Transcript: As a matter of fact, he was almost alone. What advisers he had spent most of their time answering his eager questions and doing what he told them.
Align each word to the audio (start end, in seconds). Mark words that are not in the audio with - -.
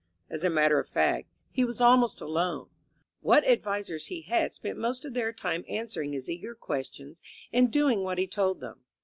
As 0.31 0.43
a 0.43 0.49
matter 0.49 0.79
of 0.79 0.89
fact, 0.89 1.27
he 1.51 1.63
was 1.63 1.79
almost 1.79 2.21
alone. 2.21 2.69
What 3.19 3.45
advisers 3.47 4.07
he 4.07 4.21
had 4.23 4.51
spent 4.51 4.79
most 4.79 5.05
of 5.05 5.13
their 5.13 5.31
time 5.31 5.63
answering 5.69 6.11
his 6.13 6.27
eager 6.27 6.55
questions 6.55 7.21
and 7.53 7.71
doing 7.71 8.01
what 8.01 8.17
he 8.17 8.25
told 8.25 8.61
them. 8.61 8.79